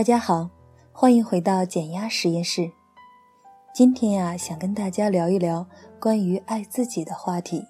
[0.00, 0.48] 大家好，
[0.92, 2.72] 欢迎回到减压实验室。
[3.74, 5.66] 今天呀，想跟大家聊一聊
[6.00, 7.66] 关于爱自己的话题。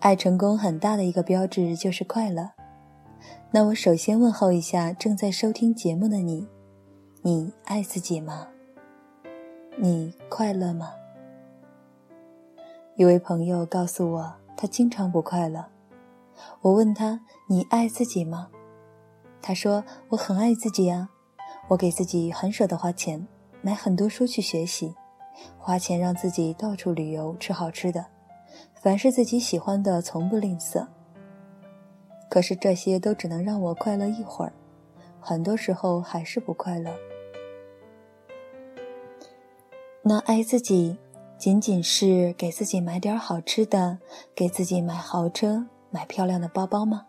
[0.00, 2.52] 爱成功很大的一个标志就是快乐。
[3.50, 6.48] 那我首先问候一下正在收听节目的你：
[7.20, 8.48] 你爱自己吗？
[9.76, 10.88] 你快乐吗？
[12.96, 15.66] 一位朋友告诉我，他经常不快乐。
[16.62, 18.48] 我问他：你爱自己吗？
[19.46, 21.06] 他说：“我很爱自己呀，
[21.68, 23.28] 我给自己很舍得花钱，
[23.60, 24.94] 买很多书去学习，
[25.58, 28.06] 花钱让自己到处旅游，吃好吃的，
[28.80, 30.86] 凡是自己喜欢的从不吝啬。
[32.30, 34.52] 可是这些都只能让我快乐一会儿，
[35.20, 36.90] 很多时候还是不快乐。
[40.00, 40.96] 那爱自己，
[41.36, 43.98] 仅仅是给自己买点好吃的，
[44.34, 47.08] 给自己买豪车、买漂亮的包包吗？”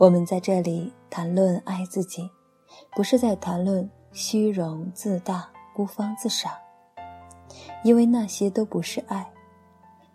[0.00, 2.30] 我们在这里谈论爱自己，
[2.96, 6.54] 不是在谈论虚荣自大、孤芳自赏，
[7.84, 9.30] 因为那些都不是爱，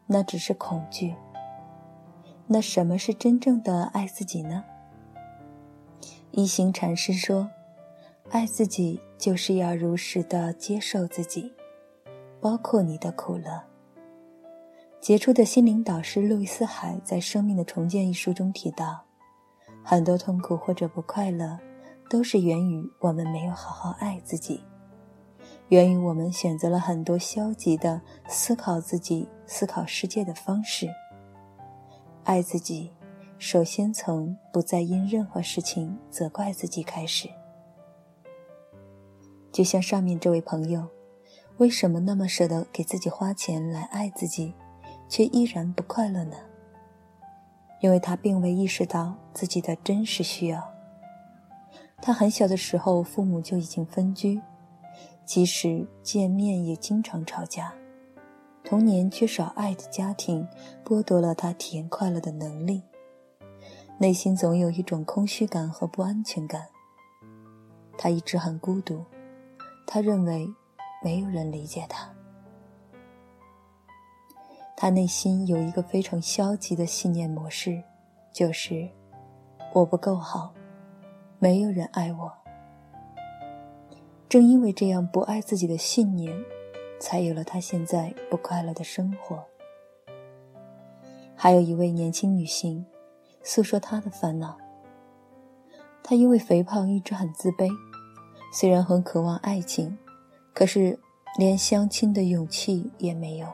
[0.08, 1.14] 那只是恐惧。
[2.48, 4.64] 那什么是真正的爱自己呢？
[6.32, 7.48] 一行禅师说
[8.32, 11.54] ：“爱自己就是要如实的接受自己，
[12.42, 13.62] 包括你的苦乐。”
[15.00, 19.05] 杰出的心灵导师路易斯·海在《生命的重建》一书中提到。
[19.88, 21.60] 很多痛苦或者不快乐，
[22.10, 24.64] 都是源于我们没有好好爱自己，
[25.70, 30.90] 源于我们选择了很多消极的思考自己、思考世界的方式。
[32.24, 32.92] 爱自己，
[33.38, 37.30] 首先从不再因任何事情责怪自己开始。
[39.52, 40.88] 就像上面这位朋友，
[41.58, 44.56] 为什么那么舍得给自己花钱来爱自己，
[45.08, 46.36] 却依然不快乐呢？
[47.82, 50.72] 因为他并未意识到自己的真实需要。
[52.02, 54.42] 他很小的时候，父母就已经分居，
[55.26, 57.74] 即使见面也经常吵架。
[58.64, 60.48] 童年缺少爱的家庭，
[60.84, 62.82] 剥夺了他体验快乐的能力，
[64.00, 66.66] 内心总有一种空虚感和不安全感。
[67.98, 69.04] 他一直很孤独，
[69.86, 70.48] 他认为
[71.04, 72.15] 没有人理解他。
[74.76, 77.82] 他内心有一个非常消极的信念模式，
[78.32, 78.88] 就是
[79.74, 80.54] 我不够好，
[81.40, 82.32] 没有人爱我。
[84.28, 86.36] 正因为这样不爱自己的信念，
[87.00, 89.42] 才有了他现在不快乐的生活。
[91.36, 92.86] 还有一位年轻女性
[93.44, 94.58] 诉说她的烦恼：
[96.04, 97.70] 她因为肥胖一直很自卑，
[98.52, 99.98] 虽然很渴望爱情，
[100.54, 101.00] 可是
[101.38, 103.48] 连相亲的勇气也没有。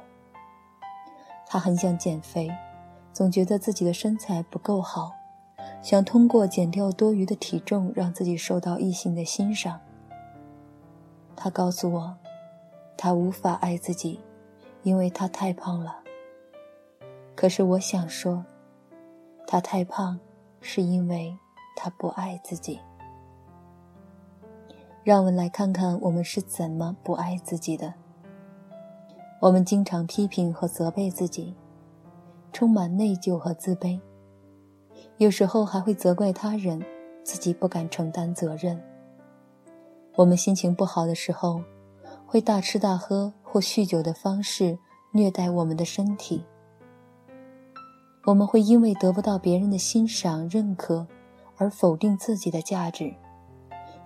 [1.51, 2.49] 他很想减肥，
[3.11, 5.11] 总觉得自己的身材不够好，
[5.81, 9.81] 想通过减掉多余的体重让自己受到异性的欣赏。
[11.35, 12.15] 他告诉我，
[12.95, 14.21] 他无法爱自己，
[14.83, 15.97] 因为他太胖了。
[17.35, 18.45] 可是我想说，
[19.45, 20.17] 他太胖，
[20.61, 21.37] 是因为
[21.75, 22.79] 他不爱自己。
[25.03, 27.95] 让我们来看看我们是怎么不爱自己的。
[29.41, 31.55] 我们经常批评和责备自己，
[32.53, 33.99] 充满内疚和自卑，
[35.17, 36.79] 有时候还会责怪他人，
[37.23, 38.79] 自己不敢承担责任。
[40.15, 41.59] 我们心情不好的时候，
[42.27, 44.77] 会大吃大喝或酗酒的方式
[45.11, 46.45] 虐待我们的身体。
[48.25, 51.07] 我们会因为得不到别人的欣赏认可，
[51.57, 53.11] 而否定自己的价值，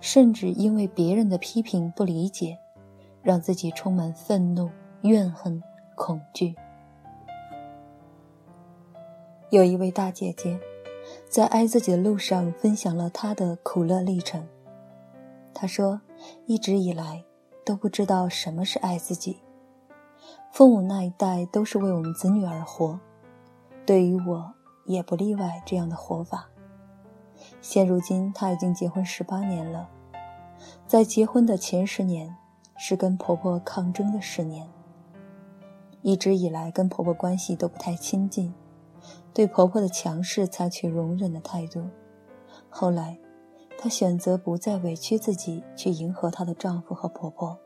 [0.00, 2.56] 甚至因为别人的批评不理解，
[3.20, 4.70] 让自己充满愤怒。
[5.06, 5.62] 怨恨、
[5.94, 6.54] 恐惧。
[9.50, 10.58] 有一位大姐姐，
[11.28, 14.46] 在爱自己的路上分享了她的苦乐历程。
[15.54, 16.00] 她说
[16.46, 17.24] ：“一直以来
[17.64, 19.38] 都不知道什么是爱自己，
[20.52, 22.98] 父母那一代都是为我们子女而活，
[23.86, 24.52] 对于我
[24.84, 25.62] 也不例外。
[25.64, 26.48] 这样的活法，
[27.60, 29.88] 现如今她已经结婚十八年了，
[30.86, 32.36] 在结婚的前十年，
[32.76, 34.68] 是跟婆婆抗争的十年。”
[36.06, 38.54] 一直以来跟婆婆关系都不太亲近，
[39.34, 41.84] 对婆婆的强势采取容忍的态度。
[42.70, 43.18] 后来，
[43.76, 47.58] 她选择不再委屈自己去迎合她的丈夫和婆婆，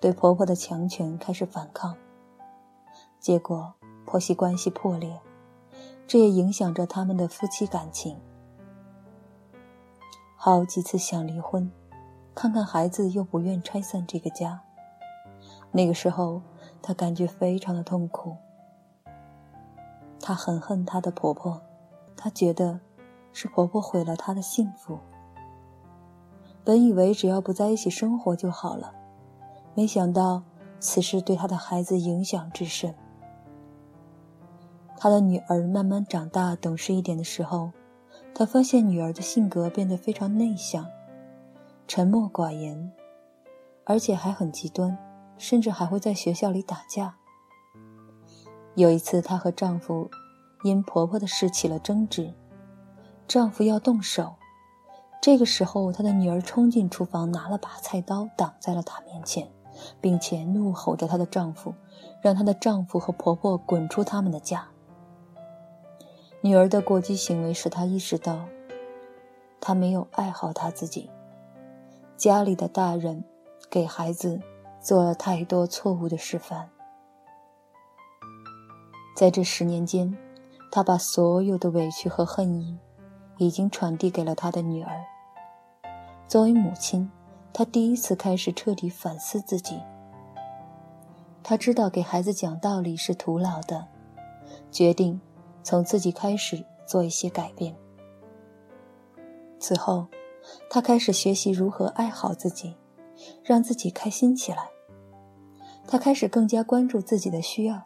[0.00, 1.94] 对婆婆的强权开始反抗。
[3.18, 3.74] 结果
[4.06, 5.20] 婆媳关系破裂，
[6.06, 8.16] 这也影响着他们的夫妻感情。
[10.34, 11.70] 好几次想离婚，
[12.34, 14.62] 看看孩子又不愿拆散这个家。
[15.72, 16.40] 那个时候。
[16.82, 18.36] 她感觉非常的痛苦，
[20.20, 21.60] 她很恨她的婆婆，
[22.16, 22.80] 她觉得
[23.32, 24.98] 是婆婆毁了她的幸福。
[26.64, 28.92] 本以为只要不在一起生活就好了，
[29.74, 30.42] 没想到
[30.78, 32.94] 此事对他的孩子影响至深。
[34.98, 37.72] 他的女儿慢慢长大、懂事一点的时候，
[38.34, 40.86] 他发现女儿的性格变得非常内向、
[41.88, 42.92] 沉默寡言，
[43.84, 44.96] 而且还很极端，
[45.40, 47.16] 甚至还会在学校里打架。
[48.74, 50.10] 有一次，她和丈夫
[50.62, 52.34] 因婆婆的事起了争执，
[53.26, 54.34] 丈夫要动手，
[55.22, 59.50] 这个时候，她的女儿冲进厨房，拿了把菜刀挡在了她面前，
[59.98, 61.74] 并且怒吼着她的丈夫，
[62.20, 64.68] 让她的丈夫和婆婆滚出他们的家。
[66.42, 68.44] 女儿的过激行为使她意识到，
[69.58, 71.08] 她没有爱好她自己。
[72.18, 73.24] 家里的大人
[73.70, 74.40] 给孩子
[74.80, 76.70] 做了太多错误的示范。
[79.16, 80.16] 在这十年间，
[80.72, 82.78] 他把所有的委屈和恨意，
[83.38, 85.04] 已经传递给了他的女儿。
[86.26, 87.10] 作为母亲，
[87.52, 89.80] 她第一次开始彻底反思自己。
[91.42, 93.86] 他知道给孩子讲道理是徒劳的，
[94.70, 95.20] 决定。
[95.62, 97.76] 从自己开始做一些改变。
[99.58, 100.06] 此后，
[100.70, 102.74] 他开始学习如何爱好自己，
[103.44, 104.69] 让自己开心起来。
[105.90, 107.82] 他开始更加关注自己的需要，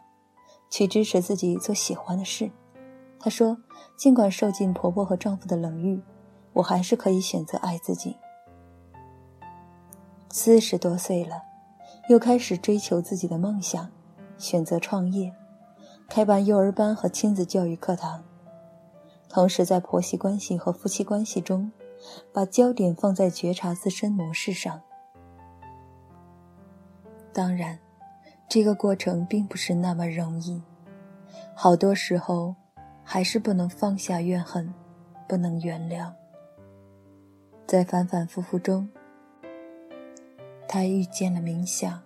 [0.69, 2.51] 去支持自己做喜欢的事。
[3.19, 3.57] 他说
[3.97, 5.99] ：“尽管受尽婆婆和丈夫的冷遇，
[6.53, 8.15] 我还是可以选择爱自己。”
[10.29, 11.41] 四十多岁了，
[12.07, 13.89] 又开始追求自己的梦想，
[14.37, 15.33] 选择创业。
[16.07, 18.23] 开办幼儿班和亲子教育课堂，
[19.27, 21.71] 同时在婆媳关系和夫妻关系中，
[22.31, 24.79] 把焦点放在觉察自身模式上。
[27.33, 27.79] 当然，
[28.47, 30.61] 这个过程并不是那么容易，
[31.53, 32.55] 好多时候
[33.03, 34.73] 还是不能放下怨恨，
[35.27, 36.11] 不能原谅。
[37.67, 38.87] 在反反复复中，
[40.67, 42.01] 他遇见了冥想，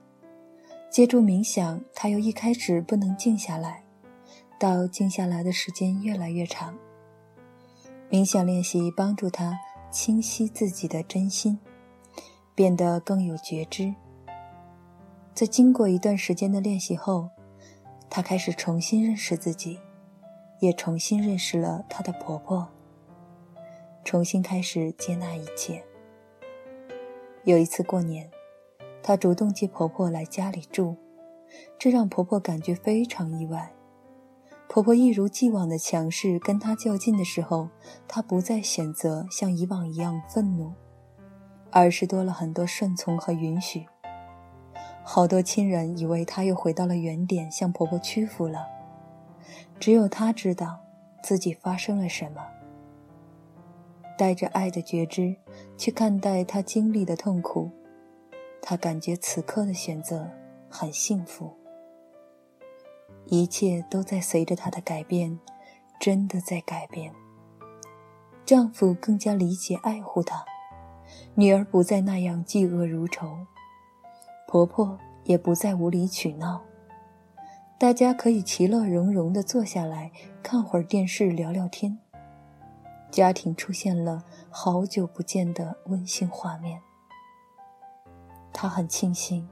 [0.89, 3.83] 借助冥想，他又一开始不能静下来。
[4.57, 6.77] 到静下来的时间越来越长。
[8.09, 9.57] 冥想练习帮助他
[9.89, 11.57] 清晰自己的真心，
[12.55, 13.93] 变得更有觉知。
[15.39, 17.29] 在经过一段时间的练习后，
[18.09, 19.79] 她开始重新认识自己，
[20.59, 22.67] 也重新认识了她的婆婆，
[24.03, 25.81] 重新开始接纳一切。
[27.45, 28.29] 有一次过年，
[29.01, 30.97] 她主动接婆婆来家里住，
[31.77, 33.71] 这让婆婆感觉非常意外。
[34.67, 37.69] 婆婆一如既往的强势，跟她较劲的时候，
[38.09, 40.73] 她不再选择像以往一样愤怒，
[41.71, 43.85] 而是多了很多顺从和允许。
[45.11, 48.67] 好多亲人以为她又回到了原点，向婆婆屈服了。
[49.79, 50.81] 只有她知道
[51.23, 52.45] 自己发生了什么。
[54.15, 55.35] 带着爱的觉知
[55.75, 57.71] 去看待她经历的痛苦，
[58.61, 60.29] 她感觉此刻的选择
[60.69, 61.51] 很幸福。
[63.25, 65.39] 一切都在随着她的改变，
[65.99, 67.11] 真的在改变。
[68.45, 70.45] 丈夫更加理解爱护她，
[71.33, 73.47] 女儿不再那样嫉恶如仇，
[74.51, 76.59] 婆婆也不再无理取闹，
[77.77, 81.99] 大家可以其乐融融地坐下来看会儿电视聊聊天，
[83.11, 86.81] 家庭出现了好久不见的温馨画面。
[88.51, 89.47] 她很庆幸，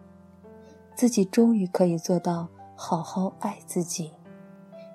[0.96, 2.48] 自己终于可以做到。
[2.76, 4.12] 好好爱自己，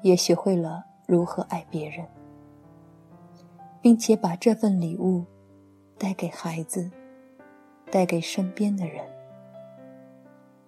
[0.02, 2.06] 也学会了如何爱别人，
[3.80, 5.24] 并且把这份礼物
[5.98, 6.90] 带给孩子，
[7.90, 9.11] 带给身边的人。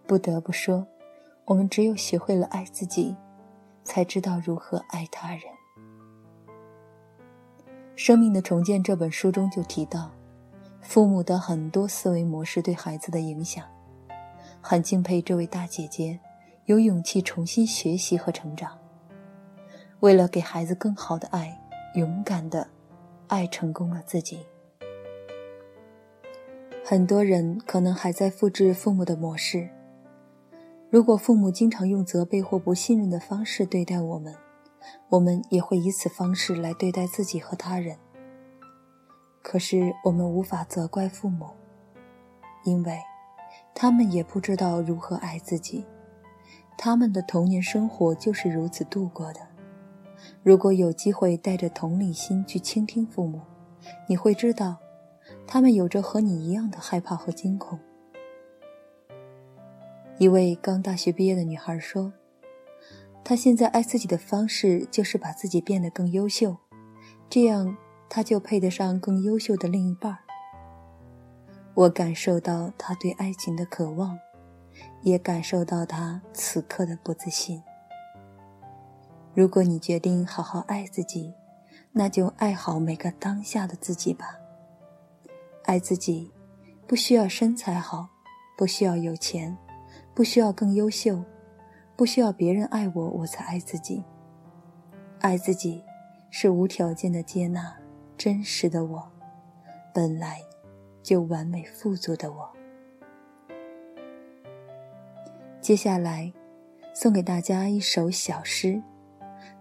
[0.06, 0.86] 不得不说，
[1.44, 3.16] 我们只有学会了爱自己，
[3.84, 5.40] 才知道如何爱他人。
[7.96, 10.10] 《生命的重建》这本书中就提到，
[10.80, 13.64] 父母的很多思维模式对孩子的影响。
[14.60, 16.18] 很敬佩这位大姐姐。
[16.66, 18.78] 有勇气重新学习和成长，
[20.00, 21.60] 为了给孩子更好的爱，
[21.94, 22.66] 勇敢的
[23.26, 24.40] 爱成功了自己。
[26.82, 29.68] 很多人可能还在复制父母的模式。
[30.94, 34.32] 如果父母经常用责备或不信任的方式对待我们，
[35.08, 37.98] 我们也会以此方式来对待自己和他人。
[39.42, 41.48] 可是我们无法责怪父母，
[42.62, 42.96] 因为
[43.74, 45.84] 他们也不知道如何爱自己。
[46.78, 49.40] 他们的童年生活就是如此度过的。
[50.44, 53.40] 如果有机会带着同理心去倾听父母，
[54.08, 54.76] 你会知道，
[55.44, 57.80] 他们有着和你一样的害怕和惊恐。
[60.18, 62.12] 一位刚大学毕业的女孩说
[63.24, 66.56] ：“她现在爱自己的方式就是把自己变得更优秀，
[67.28, 67.76] 这样
[68.08, 70.18] 她就配得上更优秀的另一半。”
[71.74, 74.16] 我感受到他对爱情的渴望，
[75.02, 77.60] 也感受到他此刻的不自信。
[79.34, 81.34] 如果你决定好好爱自己，
[81.90, 84.38] 那就爱好每个当下的自己吧。
[85.64, 86.32] 爱自己，
[86.86, 88.08] 不需要身材好，
[88.56, 89.58] 不需要有钱，
[90.14, 91.24] 不需要更优秀，
[91.96, 94.04] 不需要别人爱我我才爱自己。
[95.20, 95.82] 爱自己，
[96.30, 97.76] 是无条件的接纳
[98.16, 99.10] 真实的我，
[99.92, 100.40] 本来
[101.02, 102.48] 就完美富足的我。
[105.60, 106.32] 接下来，
[106.94, 108.80] 送给大家一首小诗。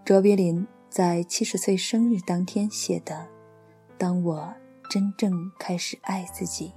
[0.04, 3.26] 卓别林在七十岁生日当天写的
[3.96, 4.54] ：“当我
[4.90, 6.72] 真正开始爱自己，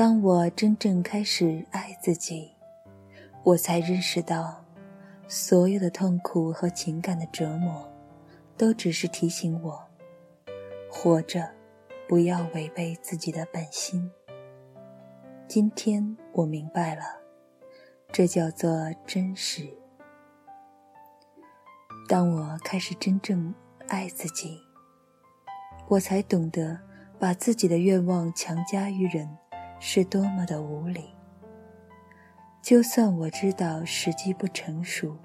[0.00, 2.50] 当我真正开始爱自己，
[3.42, 4.64] 我才认识到，
[5.28, 7.86] 所有的痛苦和情感的折磨，
[8.56, 9.78] 都只是提醒我，
[10.90, 11.46] 活着
[12.08, 14.10] 不要违背自己的本心。
[15.46, 17.02] 今天我明白了。”
[18.10, 19.68] 这叫做真实。
[22.08, 23.54] 当我开始真正
[23.86, 24.62] 爱自己，
[25.88, 26.80] 我才懂得
[27.18, 29.36] 把自己的愿望强加于人
[29.80, 31.06] 是多么的无理。
[32.62, 35.16] 就算我知道时机不成熟，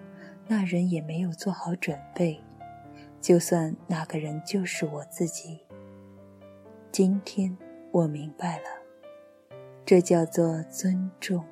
[0.48, 2.42] 那人也没有做好准备；
[3.20, 5.60] 就算那个人就是我自己，
[6.94, 7.56] 今天
[7.92, 8.64] 我明白了，
[9.86, 11.44] 这叫做尊重。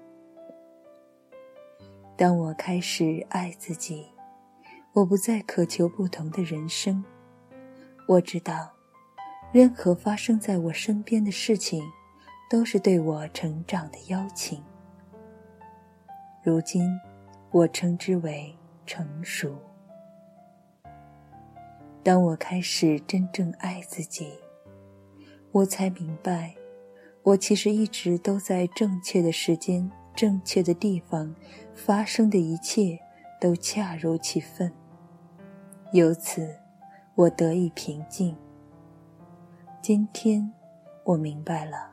[2.16, 4.08] 当我开始爱自己，
[4.94, 7.04] 我不再渴求不同的人生。
[8.08, 8.72] 我知道，
[9.52, 11.84] 任何发生在我身边的事情，
[12.54, 14.62] 都是对我成长的邀请。
[16.44, 16.88] 如今，
[17.50, 18.56] 我称之为
[18.86, 19.56] 成熟。
[22.04, 24.34] 当我开始真正爱自己，
[25.52, 26.54] 我才明白，
[27.24, 29.90] 我其实一直都在正确的时间。
[30.16, 31.36] 正确的地方，
[31.74, 33.00] 发生的一切
[33.42, 34.72] 都恰如其分。
[35.92, 36.56] 由此，
[37.16, 38.38] 我得以平静。
[39.82, 40.54] 今天，
[41.04, 41.93] 我明白了，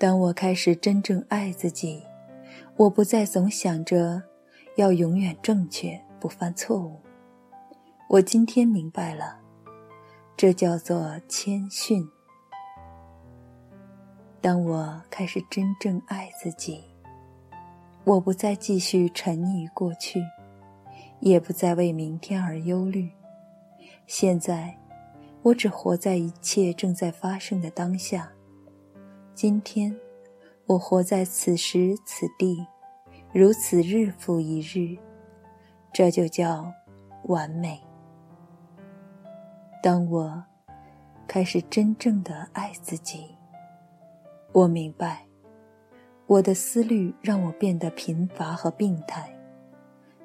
[0.00, 2.02] 当我开始真正爱自己，
[2.78, 4.22] 我不再总想着
[4.76, 6.98] 要永远正确、不犯错误。
[8.08, 9.38] 我今天明白了，
[10.38, 12.02] 这叫做谦逊。
[14.40, 16.82] 当我开始真正爱自己。
[18.04, 20.24] 我不再继续沉溺于过去，
[21.20, 23.10] 也不再为明天而忧虑。
[24.06, 24.74] 现在，
[25.42, 28.32] 我只活在一切正在发生的当下。
[29.42, 29.98] 今天，
[30.66, 32.62] 我活在此时此地，
[33.32, 34.98] 如此日复一日，
[35.94, 36.70] 这就叫
[37.24, 37.80] 完美。
[39.82, 40.44] 当我
[41.26, 43.34] 开始真正的爱自己，
[44.52, 45.26] 我明白。
[46.26, 49.34] 我的思虑让我变得贫乏和病态，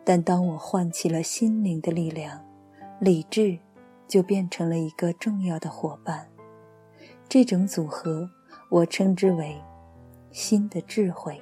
[0.03, 2.45] 但当我唤起了心灵的力量，
[2.99, 3.57] 理智
[4.09, 6.27] 就变成了一个重要的伙伴。
[7.29, 8.29] 这种组合，
[8.75, 9.55] 我称之为
[10.33, 11.41] “新的智慧”。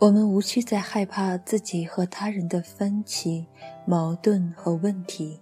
[0.00, 3.46] 我们无需再害怕自己和他人的分歧、
[3.84, 5.38] 矛盾和问题，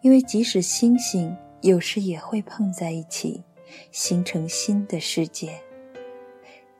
[0.00, 3.44] 因为即使星星有时也会碰在一起。
[3.92, 5.60] 形成新的世界。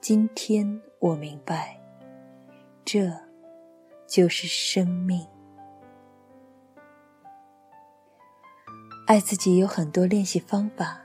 [0.01, 1.79] 今天我明白，
[2.83, 3.13] 这
[4.07, 5.27] 就是生命。
[9.07, 10.99] 爱自己有很多练习方法，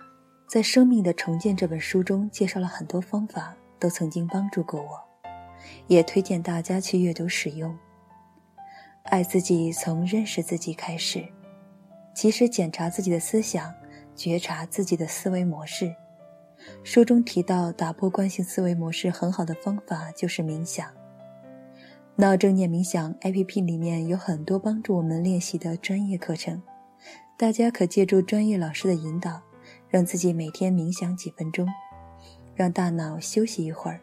[0.53, 5.01] 在《生命的重建》这本书中介绍了很多方法，都曾经帮助过我，
[5.87, 7.75] 也推荐大家去阅读使用。
[9.05, 11.27] 爱自己从认识自己开始，
[12.13, 13.73] 及时检查自己的思想，
[14.15, 15.91] 觉察自己的思维模式。
[16.83, 20.87] 书中提到，打破惯性思维模式很好的方法就是冥想。
[22.17, 26.61] 闹正念冥想 APP 里面有很多帮助我们练习的专业课程，
[27.39, 29.41] 大家可借助专业老师的引导，
[29.93, 31.67] 让自己每天冥想几分钟，
[32.55, 34.01] 让大脑休息一会儿。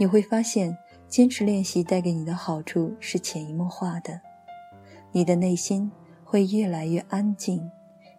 [0.00, 0.74] 你会发现，
[1.06, 4.18] 坚持练习带给你的好处是潜移默化的，
[5.12, 5.92] 你的内心
[6.24, 7.70] 会越来越安静，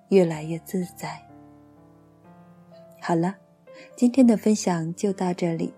[0.09, 1.19] 越来越自在。
[3.01, 3.37] 好了。
[3.95, 5.73] 今天的分享就到这里，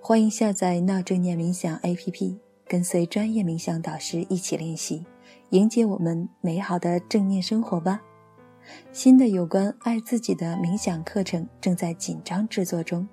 [0.00, 5.06] 欢迎下载闹正念冥想 APP，跟随专业冥想导师一起练习，
[5.50, 8.02] 迎接我们美好的正念生活吧。
[8.92, 13.08] 新的有关爱自己的冥想课程正在紧张制作中，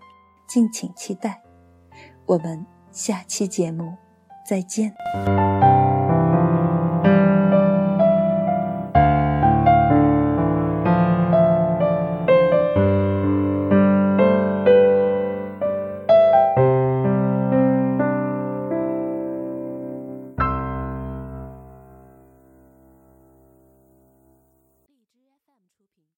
[0.47, 1.41] 敬请期待。
[2.25, 3.93] 我们下期节目
[4.47, 4.93] 再见。